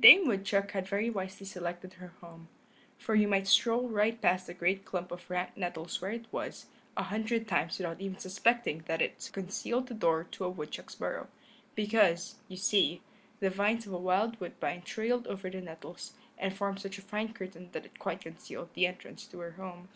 Dame 0.00 0.26
Woodchuck 0.26 0.72
had 0.72 0.88
very 0.88 1.08
wisely 1.08 1.46
selected 1.46 1.92
her 1.92 2.12
home, 2.20 2.48
for 2.98 3.14
you 3.14 3.28
might 3.28 3.46
stroll 3.46 3.88
right 3.88 4.20
past 4.20 4.48
the 4.48 4.52
great 4.52 4.84
clump 4.84 5.12
of 5.12 5.30
rank 5.30 5.56
nettles 5.56 6.00
where 6.02 6.10
it 6.10 6.26
was, 6.32 6.66
a 6.96 7.04
hundred 7.04 7.46
times 7.46 7.78
without 7.78 8.00
even 8.00 8.18
suspecting 8.18 8.82
that 8.88 9.00
it 9.00 9.30
concealed 9.32 9.86
the 9.86 9.94
door 9.94 10.24
to 10.32 10.44
a 10.44 10.50
woodchuck's 10.50 10.96
burrow, 10.96 11.28
because, 11.76 12.34
you 12.48 12.56
see, 12.56 13.02
the 13.38 13.50
vines 13.50 13.86
of 13.86 13.92
a 13.92 13.98
wild 13.98 14.40
woodbine 14.40 14.82
trailed 14.82 15.28
over 15.28 15.48
the 15.48 15.60
nettles, 15.60 16.12
and 16.38 16.56
formed 16.56 16.80
such 16.80 16.98
a 16.98 17.00
fine 17.00 17.32
curtain 17.32 17.68
that 17.70 17.86
it 17.86 18.00
quite 18.00 18.20
concealed 18.22 18.70
the 18.74 18.84
entrance 18.84 19.28
to 19.28 19.38
her 19.38 19.52
home. 19.52 19.88